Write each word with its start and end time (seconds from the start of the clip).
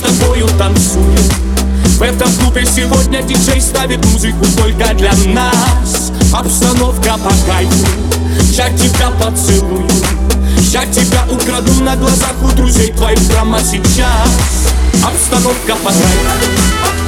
тобою 0.00 0.46
танцуем 0.58 1.30
В 1.98 2.02
этом 2.02 2.32
клубе 2.34 2.64
сегодня 2.64 3.22
диджей 3.22 3.60
ставит 3.60 4.04
музыку 4.06 4.44
только 4.56 4.94
для 4.94 5.12
нас. 5.34 6.12
Обстановка 6.32 7.18
по 7.18 7.30
кайфу 7.46 7.86
Я 8.52 8.70
тебя 8.70 9.10
поцелую. 9.20 9.88
Я 10.72 10.86
тебя 10.86 11.24
украду 11.30 11.72
на 11.82 11.96
глазах 11.96 12.34
у 12.42 12.48
друзей 12.56 12.92
твоих 12.92 13.18
прямо 13.28 13.58
сейчас. 13.60 14.72
Обстановка 15.04 15.76
по 15.82 15.90
кайфу 15.90 16.99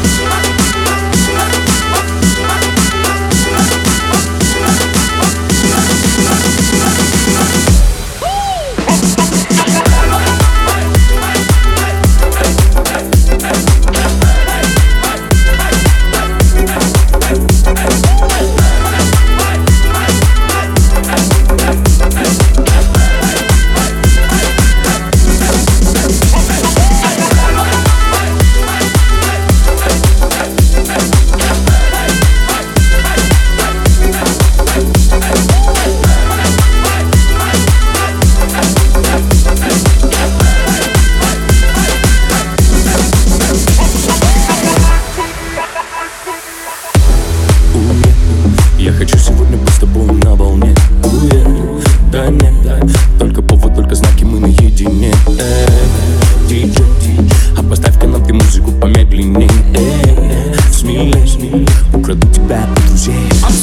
тебя 62.53 63.63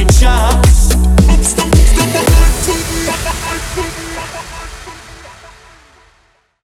in 0.00 0.08
charge. 0.08 0.69